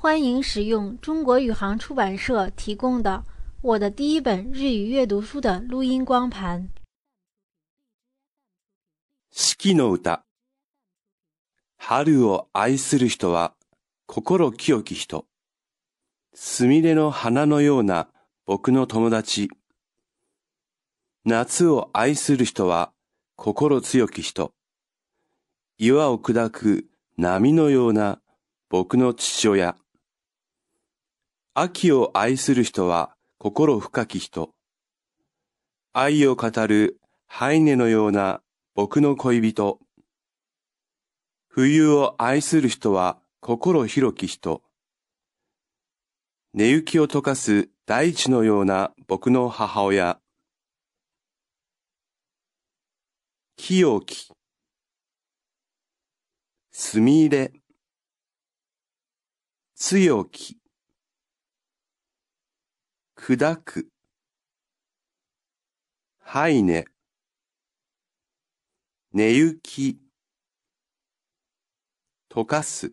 [0.00, 3.24] 欢迎使用中国宇航出版社提供的
[3.62, 6.68] 我的第一本日语阅读书的录音光盘。
[9.32, 10.24] 四季の歌。
[11.76, 13.54] 春を愛する人は
[14.06, 15.26] 心清き人。
[16.32, 18.08] すみれの花のような
[18.46, 19.50] 僕の友達。
[21.24, 22.92] 夏を愛する人は
[23.34, 24.54] 心強き人。
[25.76, 28.20] 岩を砕く波のような
[28.68, 29.74] 僕の父親。
[31.60, 34.54] 秋を愛する人は心深き人。
[35.92, 38.42] 愛を語るハイネのような
[38.76, 39.80] 僕の恋人。
[41.48, 44.62] 冬を愛する人は心広き人。
[46.54, 50.20] 寝雪を溶かす大地のような僕の母親。
[53.56, 54.30] 清き。
[56.70, 57.52] すみ入れ。
[59.74, 60.56] 強き。
[63.18, 63.88] 砕く。
[66.20, 66.84] はいね。
[69.12, 69.98] 寝ゆき。
[72.30, 72.92] 溶かす。